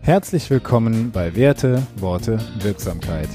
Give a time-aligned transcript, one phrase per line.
[0.00, 3.28] Herzlich willkommen bei Werte, Worte, Wirksamkeit.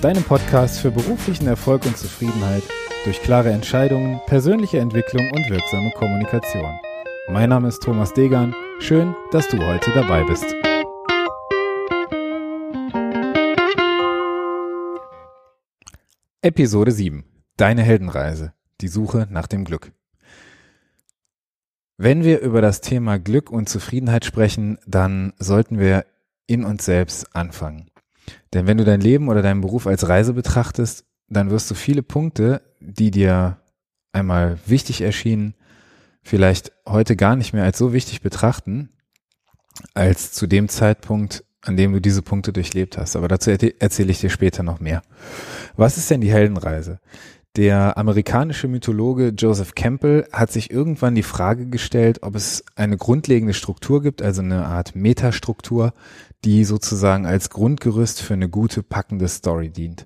[0.00, 2.62] Deinem Podcast für beruflichen Erfolg und Zufriedenheit
[3.04, 6.78] durch klare Entscheidungen, persönliche Entwicklung und wirksame Kommunikation.
[7.28, 8.54] Mein Name ist Thomas Degan.
[8.80, 10.44] Schön, dass du heute dabei bist.
[16.42, 17.24] Episode 7.
[17.56, 18.52] Deine Heldenreise.
[18.80, 19.92] Die Suche nach dem Glück.
[21.96, 26.04] Wenn wir über das Thema Glück und Zufriedenheit sprechen, dann sollten wir
[26.46, 27.90] in uns selbst anfangen.
[28.52, 32.02] Denn wenn du dein Leben oder deinen Beruf als Reise betrachtest, dann wirst du viele
[32.02, 33.58] Punkte, die dir
[34.12, 35.54] einmal wichtig erschienen,
[36.22, 38.90] vielleicht heute gar nicht mehr als so wichtig betrachten,
[39.94, 43.14] als zu dem Zeitpunkt, an dem du diese Punkte durchlebt hast.
[43.16, 45.02] Aber dazu erzähle ich dir später noch mehr.
[45.76, 47.00] Was ist denn die Heldenreise?
[47.56, 53.54] Der amerikanische Mythologe Joseph Campbell hat sich irgendwann die Frage gestellt, ob es eine grundlegende
[53.54, 55.92] Struktur gibt, also eine Art Metastruktur,
[56.44, 60.04] die sozusagen als Grundgerüst für eine gute, packende Story dient.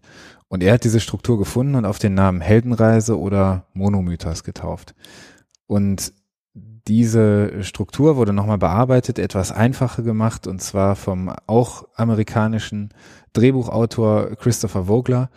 [0.48, 4.95] Und er hat diese Struktur gefunden und auf den Namen Heldenreise oder Monomythos getauft.
[5.67, 6.12] Und
[6.86, 12.91] diese Struktur wurde nochmal bearbeitet, etwas einfacher gemacht, und zwar vom auch amerikanischen
[13.33, 15.30] Drehbuchautor Christopher Vogler,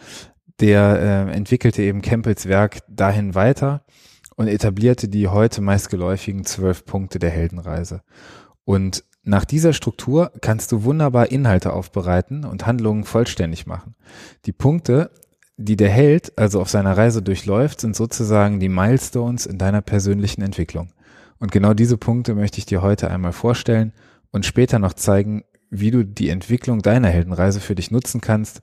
[0.61, 3.83] der äh, entwickelte eben Campbells Werk dahin weiter
[4.35, 8.01] und etablierte die heute meistgeläufigen zwölf Punkte der Heldenreise.
[8.63, 13.95] Und nach dieser Struktur kannst du wunderbar Inhalte aufbereiten und Handlungen vollständig machen.
[14.45, 15.11] Die Punkte,
[15.57, 20.41] die der Held also auf seiner Reise durchläuft, sind sozusagen die Milestones in deiner persönlichen
[20.41, 20.91] Entwicklung.
[21.37, 23.93] Und genau diese Punkte möchte ich dir heute einmal vorstellen
[24.31, 28.61] und später noch zeigen, wie du die Entwicklung deiner Heldenreise für dich nutzen kannst,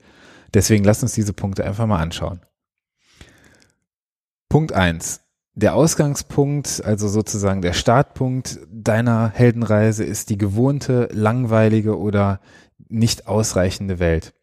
[0.55, 2.41] Deswegen lass uns diese Punkte einfach mal anschauen.
[4.49, 5.21] Punkt eins:
[5.55, 12.41] Der Ausgangspunkt, also sozusagen der Startpunkt deiner Heldenreise ist die gewohnte, langweilige oder
[12.89, 14.35] nicht ausreichende Welt.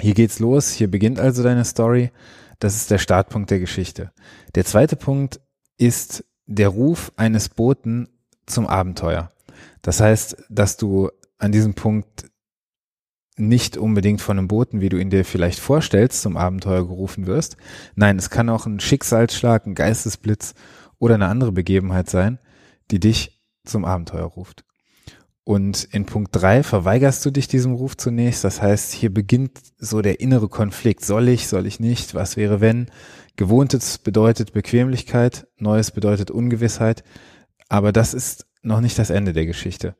[0.00, 2.10] Hier geht's los, hier beginnt also deine Story.
[2.58, 4.12] Das ist der Startpunkt der Geschichte.
[4.54, 5.40] Der zweite Punkt
[5.78, 8.08] ist der Ruf eines Boten
[8.46, 9.30] zum Abenteuer.
[9.82, 12.30] Das heißt, dass du an diesem Punkt
[13.36, 17.56] nicht unbedingt von einem Boten, wie du ihn dir vielleicht vorstellst, zum Abenteuer gerufen wirst.
[17.96, 20.54] Nein, es kann auch ein Schicksalsschlag, ein Geistesblitz
[20.98, 22.38] oder eine andere Begebenheit sein,
[22.90, 24.64] die dich zum Abenteuer ruft.
[25.42, 28.44] Und in Punkt drei verweigerst du dich diesem Ruf zunächst.
[28.44, 31.04] Das heißt, hier beginnt so der innere Konflikt.
[31.04, 32.14] Soll ich, soll ich nicht?
[32.14, 32.86] Was wäre wenn?
[33.36, 37.04] Gewohntes bedeutet Bequemlichkeit, Neues bedeutet Ungewissheit.
[37.68, 39.96] Aber das ist noch nicht das Ende der Geschichte.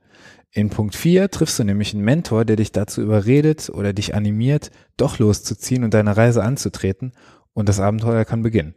[0.56, 4.70] In Punkt 4 triffst du nämlich einen Mentor, der dich dazu überredet oder dich animiert,
[4.96, 7.12] doch loszuziehen und deine Reise anzutreten
[7.54, 8.76] und das Abenteuer kann beginnen.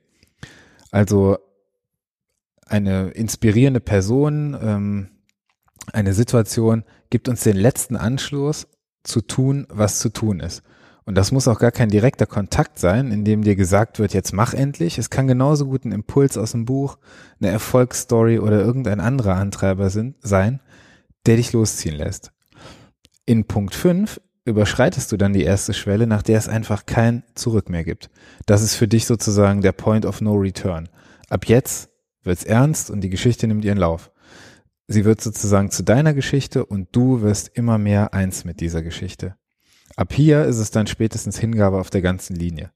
[0.89, 1.37] Also
[2.65, 5.07] eine inspirierende Person, ähm,
[5.93, 8.67] eine Situation gibt uns den letzten Anschluss
[9.03, 10.63] zu tun, was zu tun ist.
[11.05, 14.33] Und das muss auch gar kein direkter Kontakt sein, in dem dir gesagt wird, jetzt
[14.33, 14.97] mach endlich.
[14.97, 16.97] Es kann genauso gut ein Impuls aus dem Buch,
[17.39, 20.59] eine Erfolgsstory oder irgendein anderer Antreiber sind, sein,
[21.27, 22.31] der dich losziehen lässt.
[23.25, 27.69] In Punkt 5 überschreitest du dann die erste Schwelle, nach der es einfach kein Zurück
[27.69, 28.09] mehr gibt.
[28.45, 30.87] Das ist für dich sozusagen der Point of No Return.
[31.29, 31.89] Ab jetzt
[32.23, 34.11] wird's ernst und die Geschichte nimmt ihren Lauf.
[34.87, 39.35] Sie wird sozusagen zu deiner Geschichte und du wirst immer mehr eins mit dieser Geschichte.
[39.97, 42.71] Ab hier ist es dann spätestens Hingabe auf der ganzen Linie.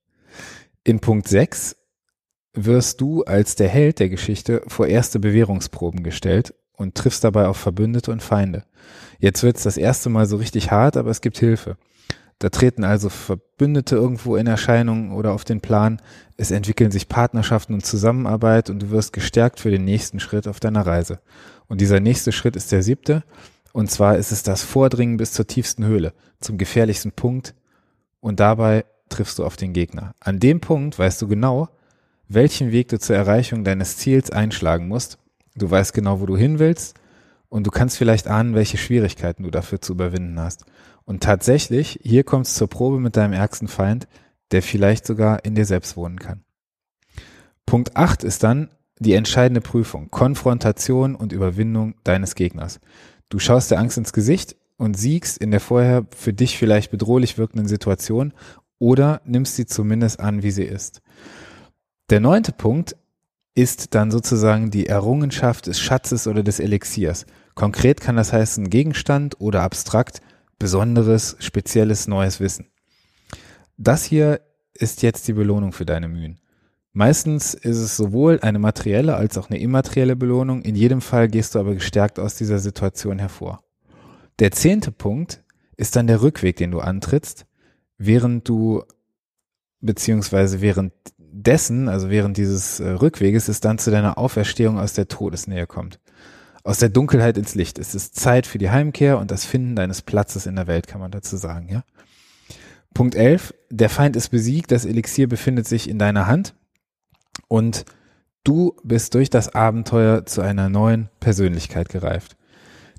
[0.83, 1.77] In Punkt 6
[2.53, 7.57] wirst du als der Held der Geschichte vor erste Bewährungsproben gestellt und triffst dabei auf
[7.57, 8.63] Verbündete und Feinde.
[9.19, 11.77] Jetzt wird's das erste Mal so richtig hart, aber es gibt Hilfe.
[12.39, 16.01] Da treten also Verbündete irgendwo in Erscheinung oder auf den Plan.
[16.37, 20.59] Es entwickeln sich Partnerschaften und Zusammenarbeit und du wirst gestärkt für den nächsten Schritt auf
[20.59, 21.19] deiner Reise.
[21.67, 23.23] Und dieser nächste Schritt ist der siebte.
[23.73, 27.53] Und zwar ist es das Vordringen bis zur tiefsten Höhle, zum gefährlichsten Punkt.
[28.21, 30.15] Und dabei triffst du auf den Gegner.
[30.19, 31.69] An dem Punkt weißt du genau,
[32.27, 35.19] welchen Weg du zur Erreichung deines Ziels einschlagen musst
[35.55, 36.95] Du weißt genau, wo du hin willst
[37.49, 40.65] und du kannst vielleicht ahnen, welche Schwierigkeiten du dafür zu überwinden hast.
[41.03, 44.07] Und tatsächlich, hier kommt es zur Probe mit deinem ärgsten Feind,
[44.51, 46.43] der vielleicht sogar in dir selbst wohnen kann.
[47.65, 48.69] Punkt 8 ist dann
[48.99, 52.79] die entscheidende Prüfung, Konfrontation und Überwindung deines Gegners.
[53.29, 57.37] Du schaust der Angst ins Gesicht und siegst in der vorher für dich vielleicht bedrohlich
[57.37, 58.33] wirkenden Situation
[58.77, 61.01] oder nimmst sie zumindest an, wie sie ist.
[62.09, 62.95] Der neunte Punkt
[63.53, 67.25] ist dann sozusagen die Errungenschaft des Schatzes oder des Elixiers.
[67.53, 70.21] Konkret kann das heißen Gegenstand oder abstrakt
[70.57, 72.67] besonderes, spezielles, neues Wissen.
[73.77, 74.41] Das hier
[74.73, 76.39] ist jetzt die Belohnung für deine Mühen.
[76.93, 80.61] Meistens ist es sowohl eine materielle als auch eine immaterielle Belohnung.
[80.61, 83.63] In jedem Fall gehst du aber gestärkt aus dieser Situation hervor.
[84.39, 85.43] Der zehnte Punkt
[85.77, 87.45] ist dann der Rückweg, den du antrittst,
[87.97, 88.83] während du,
[89.79, 90.61] beziehungsweise
[91.41, 95.99] währenddessen, also während dieses äh, Rückweges, es dann zu deiner Auferstehung aus der Todesnähe kommt.
[96.63, 97.79] Aus der Dunkelheit ins Licht.
[97.79, 101.01] Es ist Zeit für die Heimkehr und das Finden deines Platzes in der Welt, kann
[101.01, 101.83] man dazu sagen, ja.
[102.93, 103.55] Punkt 11.
[103.71, 106.53] Der Feind ist besiegt, das Elixier befindet sich in deiner Hand
[107.47, 107.85] und
[108.43, 112.37] du bist durch das Abenteuer zu einer neuen Persönlichkeit gereift.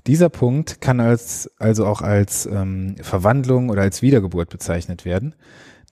[0.07, 5.35] Dieser Punkt kann als, also auch als ähm, Verwandlung oder als Wiedergeburt bezeichnet werden.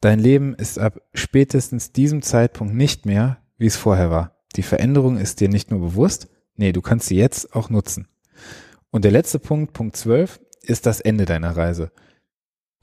[0.02, 4.36] Dein Leben ist ab spätestens diesem Zeitpunkt nicht mehr, wie es vorher war.
[4.56, 8.08] Die Veränderung ist dir nicht nur bewusst, nee, du kannst sie jetzt auch nutzen.
[8.90, 11.92] Und der letzte Punkt, Punkt 12, ist das Ende deiner Reise.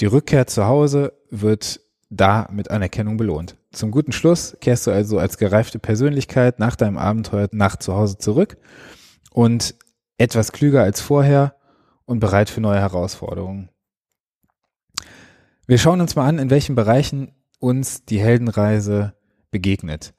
[0.00, 3.56] Die Rückkehr zu Hause wird da mit Anerkennung belohnt.
[3.72, 8.18] Zum guten Schluss kehrst du also als gereifte Persönlichkeit nach deinem Abenteuer nach zu Hause
[8.18, 8.56] zurück
[9.32, 9.74] und
[10.18, 11.56] etwas klüger als vorher
[12.04, 13.70] und bereit für neue Herausforderungen.
[15.68, 19.12] Wir schauen uns mal an, in welchen Bereichen uns die Heldenreise
[19.50, 20.14] begegnet.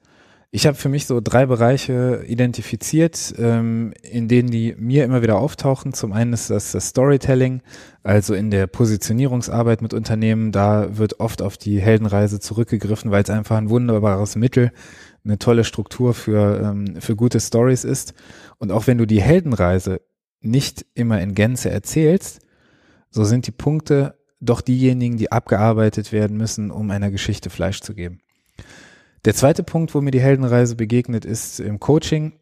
[0.52, 5.40] Ich habe für mich so drei Bereiche identifiziert, ähm, in denen die mir immer wieder
[5.40, 5.92] auftauchen.
[5.92, 7.62] Zum einen ist das das Storytelling,
[8.04, 10.52] also in der Positionierungsarbeit mit Unternehmen.
[10.52, 14.70] Da wird oft auf die Heldenreise zurückgegriffen, weil es einfach ein wunderbares Mittel,
[15.24, 18.14] eine tolle Struktur für, ähm, für gute Stories ist.
[18.58, 20.00] Und auch wenn du die Heldenreise
[20.42, 22.38] nicht immer in Gänze erzählst,
[23.10, 27.94] so sind die Punkte doch diejenigen, die abgearbeitet werden müssen, um einer Geschichte Fleisch zu
[27.94, 28.20] geben.
[29.24, 32.32] Der zweite Punkt, wo mir die Heldenreise begegnet, ist im Coaching.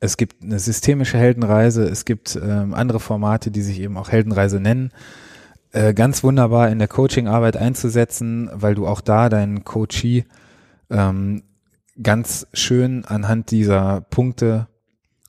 [0.00, 4.60] Es gibt eine systemische Heldenreise, es gibt ähm, andere Formate, die sich eben auch Heldenreise
[4.60, 4.92] nennen.
[5.72, 10.24] Äh, ganz wunderbar in der Coachingarbeit einzusetzen, weil du auch da deinen Coachee
[10.90, 11.42] ähm,
[12.00, 14.68] ganz schön anhand dieser Punkte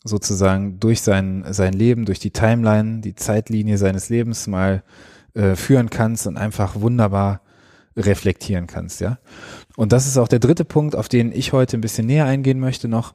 [0.03, 4.83] sozusagen durch sein, sein Leben, durch die Timeline, die Zeitlinie seines Lebens mal
[5.37, 7.41] äh, führen kannst und einfach wunderbar
[7.95, 9.19] reflektieren kannst, ja.
[9.75, 12.59] Und das ist auch der dritte Punkt, auf den ich heute ein bisschen näher eingehen
[12.59, 13.13] möchte noch.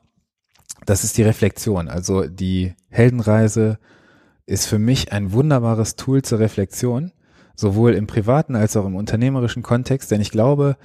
[0.87, 1.89] Das ist die Reflexion.
[1.89, 3.79] Also die Heldenreise
[4.47, 7.13] ist für mich ein wunderbares Tool zur Reflexion,
[7.57, 10.77] sowohl im privaten als auch im unternehmerischen Kontext, denn ich glaube,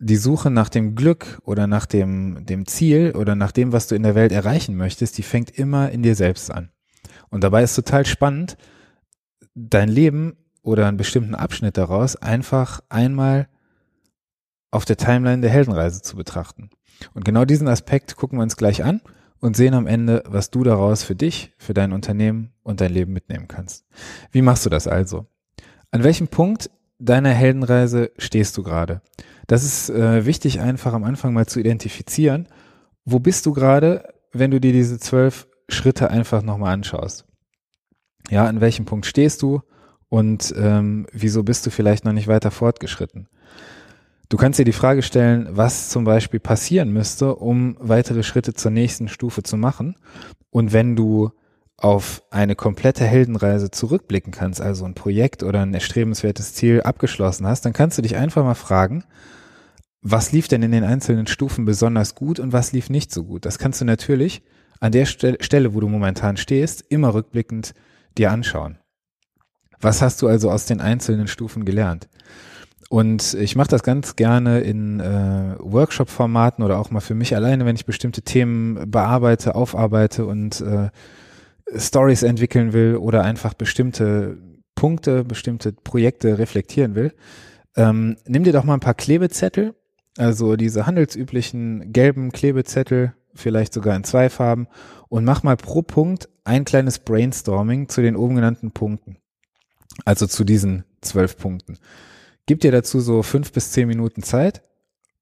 [0.00, 3.94] die Suche nach dem Glück oder nach dem, dem Ziel oder nach dem, was du
[3.94, 6.70] in der Welt erreichen möchtest, die fängt immer in dir selbst an.
[7.30, 8.56] Und dabei ist total spannend,
[9.54, 13.48] dein Leben oder einen bestimmten Abschnitt daraus einfach einmal
[14.70, 16.70] auf der Timeline der Heldenreise zu betrachten.
[17.14, 19.00] Und genau diesen Aspekt gucken wir uns gleich an
[19.40, 23.12] und sehen am Ende, was du daraus für dich, für dein Unternehmen und dein Leben
[23.12, 23.84] mitnehmen kannst.
[24.30, 25.26] Wie machst du das also?
[25.90, 29.02] An welchem Punkt deiner Heldenreise stehst du gerade?
[29.48, 32.48] Das ist äh, wichtig, einfach am Anfang mal zu identifizieren.
[33.04, 37.26] Wo bist du gerade, wenn du dir diese zwölf Schritte einfach nochmal anschaust?
[38.30, 39.60] Ja, an welchem Punkt stehst du?
[40.12, 43.28] Und ähm, wieso bist du vielleicht noch nicht weiter fortgeschritten?
[44.28, 48.72] Du kannst dir die Frage stellen, was zum Beispiel passieren müsste, um weitere Schritte zur
[48.72, 49.96] nächsten Stufe zu machen.
[50.50, 51.30] Und wenn du
[51.78, 57.64] auf eine komplette Heldenreise zurückblicken kannst, also ein Projekt oder ein erstrebenswertes Ziel abgeschlossen hast,
[57.64, 59.04] dann kannst du dich einfach mal fragen,
[60.02, 63.46] was lief denn in den einzelnen Stufen besonders gut und was lief nicht so gut?
[63.46, 64.42] Das kannst du natürlich
[64.78, 67.72] an der Stelle, wo du momentan stehst, immer rückblickend
[68.18, 68.76] dir anschauen.
[69.82, 72.08] Was hast du also aus den einzelnen Stufen gelernt?
[72.88, 77.64] Und ich mache das ganz gerne in äh, Workshop-Formaten oder auch mal für mich alleine,
[77.66, 80.90] wenn ich bestimmte Themen bearbeite, aufarbeite und äh,
[81.74, 84.38] Stories entwickeln will oder einfach bestimmte
[84.74, 87.12] Punkte, bestimmte Projekte reflektieren will.
[87.76, 89.74] Ähm, nimm dir doch mal ein paar Klebezettel,
[90.18, 94.68] also diese handelsüblichen gelben Klebezettel, vielleicht sogar in zwei Farben,
[95.08, 99.16] und mach mal pro Punkt ein kleines Brainstorming zu den oben genannten Punkten.
[100.04, 101.78] Also zu diesen zwölf Punkten.
[102.46, 104.62] Gib dir dazu so fünf bis zehn Minuten Zeit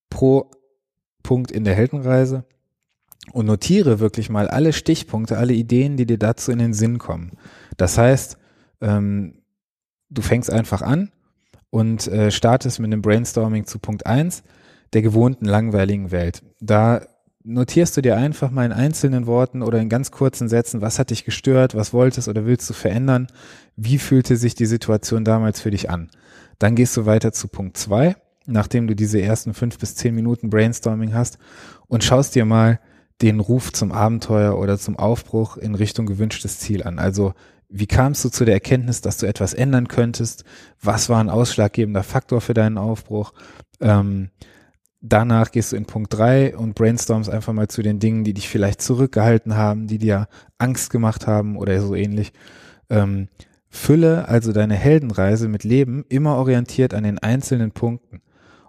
[0.08, 0.50] pro
[1.22, 2.44] Punkt in der Heldenreise
[3.32, 7.32] und notiere wirklich mal alle Stichpunkte, alle Ideen, die dir dazu in den Sinn kommen.
[7.76, 8.38] Das heißt,
[8.80, 9.42] ähm,
[10.08, 11.12] du fängst einfach an
[11.70, 14.42] und äh, startest mit einem Brainstorming zu Punkt eins
[14.92, 16.42] der gewohnten langweiligen Welt.
[16.60, 17.06] Da
[17.44, 21.10] notierst du dir einfach mal in einzelnen Worten oder in ganz kurzen Sätzen, was hat
[21.10, 23.28] dich gestört, was wolltest oder willst du verändern,
[23.76, 26.10] wie fühlte sich die Situation damals für dich an.
[26.58, 28.16] Dann gehst du weiter zu Punkt zwei,
[28.46, 31.38] nachdem du diese ersten fünf bis zehn Minuten Brainstorming hast
[31.88, 32.78] und schaust dir mal
[33.22, 36.98] den Ruf zum Abenteuer oder zum Aufbruch in Richtung gewünschtes Ziel an.
[36.98, 37.34] Also
[37.68, 40.44] wie kamst du zu der Erkenntnis, dass du etwas ändern könntest?
[40.82, 43.32] Was war ein ausschlaggebender Faktor für deinen Aufbruch?
[43.80, 44.30] Ähm,
[45.00, 48.48] danach gehst du in Punkt drei und brainstormst einfach mal zu den Dingen, die dich
[48.48, 50.28] vielleicht zurückgehalten haben, die dir
[50.58, 52.32] Angst gemacht haben oder so ähnlich.
[52.88, 53.28] Ähm,
[53.68, 58.20] Fülle also deine Heldenreise mit Leben immer orientiert an den einzelnen Punkten.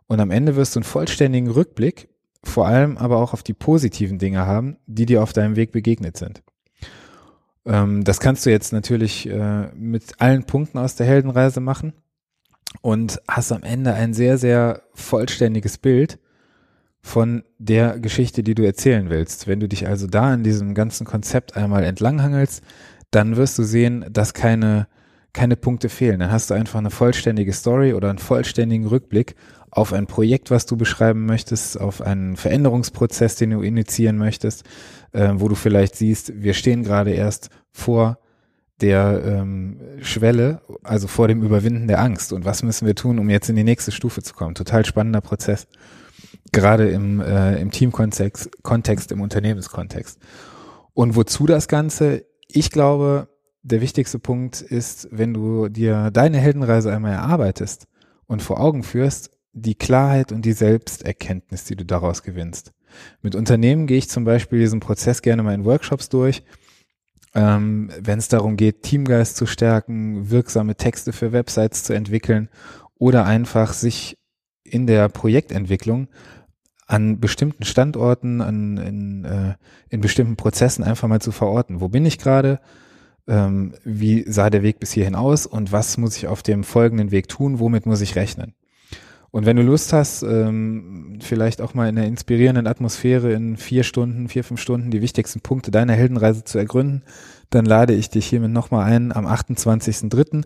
[0.07, 2.09] Und am Ende wirst du einen vollständigen Rückblick,
[2.43, 6.17] vor allem aber auch auf die positiven Dinge haben, die dir auf deinem Weg begegnet
[6.17, 6.43] sind.
[7.65, 11.93] Ähm, das kannst du jetzt natürlich äh, mit allen Punkten aus der Heldenreise machen
[12.81, 16.19] und hast am Ende ein sehr, sehr vollständiges Bild
[17.01, 19.47] von der Geschichte, die du erzählen willst.
[19.47, 22.63] Wenn du dich also da in diesem ganzen Konzept einmal entlanghangelst,
[23.09, 24.87] dann wirst du sehen, dass keine,
[25.33, 26.19] keine Punkte fehlen.
[26.19, 29.35] Dann hast du einfach eine vollständige Story oder einen vollständigen Rückblick
[29.71, 34.63] auf ein Projekt, was du beschreiben möchtest, auf einen Veränderungsprozess, den du initiieren möchtest,
[35.13, 38.19] äh, wo du vielleicht siehst, wir stehen gerade erst vor
[38.81, 42.33] der ähm, Schwelle, also vor dem Überwinden der Angst.
[42.33, 44.55] Und was müssen wir tun, um jetzt in die nächste Stufe zu kommen?
[44.55, 45.67] Total spannender Prozess.
[46.51, 50.19] Gerade im, äh, im Teamkontext, Kontext, im Unternehmenskontext.
[50.93, 52.25] Und wozu das Ganze?
[52.47, 53.29] Ich glaube,
[53.63, 57.87] der wichtigste Punkt ist, wenn du dir deine Heldenreise einmal erarbeitest
[58.27, 62.71] und vor Augen führst, die Klarheit und die Selbsterkenntnis, die du daraus gewinnst.
[63.21, 66.43] Mit Unternehmen gehe ich zum Beispiel diesen Prozess gerne mal in Workshops durch
[67.33, 72.49] ähm, wenn es darum geht, Teamgeist zu stärken, wirksame Texte für Websites zu entwickeln
[72.97, 74.17] oder einfach sich
[74.71, 76.07] in der Projektentwicklung
[76.87, 79.55] an bestimmten Standorten, an, in, äh,
[79.89, 81.79] in bestimmten Prozessen einfach mal zu verorten.
[81.79, 82.59] Wo bin ich gerade?
[83.27, 85.45] Ähm, wie sah der Weg bis hierhin aus?
[85.45, 87.59] Und was muss ich auf dem folgenden Weg tun?
[87.59, 88.55] Womit muss ich rechnen?
[89.31, 93.83] Und wenn du Lust hast, ähm, vielleicht auch mal in einer inspirierenden Atmosphäre in vier
[93.83, 97.03] Stunden, vier, fünf Stunden die wichtigsten Punkte deiner Heldenreise zu ergründen,
[97.49, 100.43] dann lade ich dich hiermit nochmal ein, am 28.03.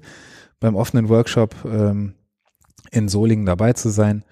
[0.59, 2.13] beim offenen Workshop ähm,
[2.91, 4.23] in Solingen dabei zu sein.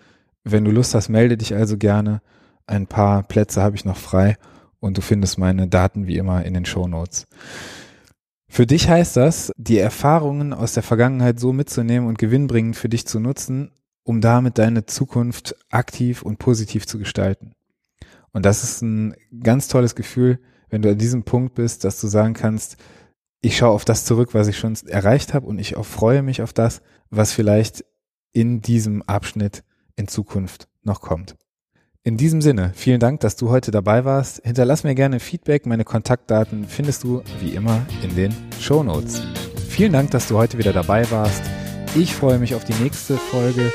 [0.43, 2.21] Wenn du Lust hast, melde dich also gerne.
[2.65, 4.37] Ein paar Plätze habe ich noch frei
[4.79, 7.25] und du findest meine Daten wie immer in den Show Notes.
[8.47, 13.07] Für dich heißt das, die Erfahrungen aus der Vergangenheit so mitzunehmen und gewinnbringend für dich
[13.07, 13.71] zu nutzen,
[14.03, 17.53] um damit deine Zukunft aktiv und positiv zu gestalten.
[18.31, 22.07] Und das ist ein ganz tolles Gefühl, wenn du an diesem Punkt bist, dass du
[22.07, 22.77] sagen kannst,
[23.41, 26.41] ich schaue auf das zurück, was ich schon erreicht habe und ich auch freue mich
[26.41, 27.85] auf das, was vielleicht
[28.33, 29.63] in diesem Abschnitt
[29.95, 31.35] in Zukunft noch kommt.
[32.03, 34.41] In diesem Sinne, vielen Dank, dass du heute dabei warst.
[34.43, 35.65] Hinterlass mir gerne Feedback.
[35.65, 39.21] Meine Kontaktdaten findest du wie immer in den Show Notes.
[39.69, 41.41] Vielen Dank, dass du heute wieder dabei warst.
[41.95, 43.71] Ich freue mich auf die nächste Folge.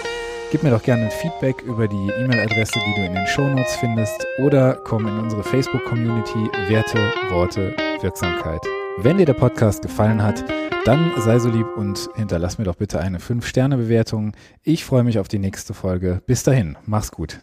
[0.51, 4.27] Gib mir doch gerne ein Feedback über die E-Mail-Adresse, die du in den Shownotes findest
[4.43, 8.61] oder komm in unsere Facebook-Community Werte, Worte, Wirksamkeit.
[8.99, 10.45] Wenn dir der Podcast gefallen hat,
[10.89, 14.33] dann sei so lieb und hinterlass mir doch bitte eine 5-Sterne-Bewertung.
[14.63, 16.23] Ich freue mich auf die nächste Folge.
[16.25, 17.37] Bis dahin, mach's gut.